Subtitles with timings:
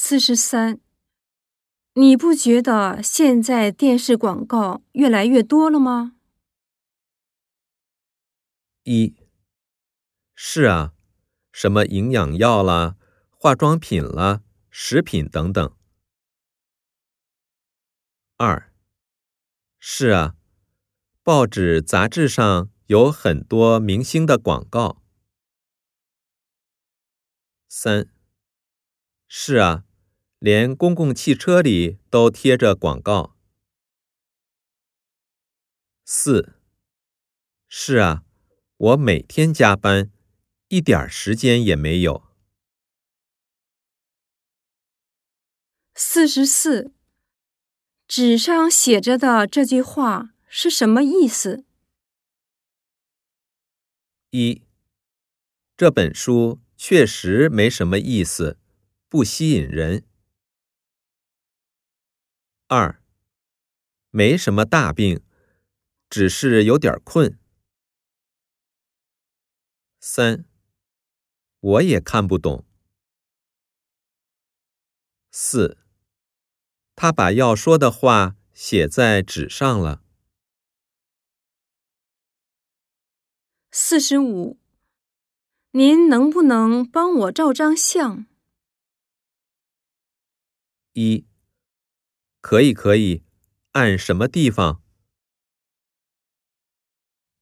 [0.00, 0.80] 四十三，
[1.94, 6.14] 你不觉得现在电视广告越来越多了吗？
[8.84, 9.16] 一，
[10.36, 10.94] 是啊，
[11.50, 12.96] 什么营养药啦、
[13.28, 15.76] 化妆品啦、食品等等。
[18.36, 18.72] 二，
[19.80, 20.36] 是啊，
[21.24, 25.02] 报纸、杂志上有很多明星的广告。
[27.66, 28.08] 三，
[29.26, 29.84] 是啊，
[30.38, 33.36] 连公共汽车里都贴着广告。
[36.04, 36.54] 四，
[37.68, 38.24] 是啊，
[38.76, 40.10] 我每天加班，
[40.68, 42.22] 一点时间也没有。
[45.94, 46.92] 四十四，
[48.06, 51.64] 纸上写着的这句话是什么意思？
[54.30, 54.62] 一，
[55.76, 56.60] 这本书。
[56.80, 58.56] 确实没什么意思，
[59.08, 60.04] 不吸引人。
[62.68, 63.02] 二，
[64.10, 65.24] 没什么大病，
[66.10, 67.38] 只是有点困。
[70.00, 70.44] 三，
[71.60, 72.66] 我也看不懂。
[75.30, 75.78] 四，
[76.94, 80.02] 他把要说的话写在纸上了。
[83.70, 84.58] 四十五。
[85.72, 88.26] 您能不能帮我照张相？
[90.94, 91.27] 一，
[92.40, 93.24] 可以，可以，
[93.72, 94.82] 按什么地方？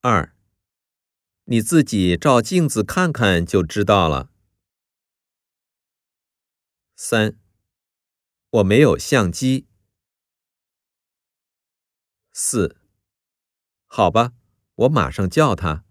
[0.00, 0.34] 二，
[1.44, 4.30] 你自己照镜子看看就知道了。
[6.96, 7.38] 三，
[8.50, 9.66] 我没有相机。
[12.32, 12.76] 四，
[13.86, 14.32] 好吧，
[14.74, 15.84] 我马上叫他。